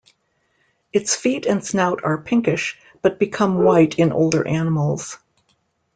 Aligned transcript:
Its 0.91 1.13
feet 1.15 1.45
and 1.45 1.63
snout 1.63 2.03
are 2.03 2.17
pinkish, 2.23 2.79
but 3.03 3.19
become 3.19 3.63
white 3.63 3.99
in 3.99 4.11
older 4.11 4.47
animals. 4.47 5.19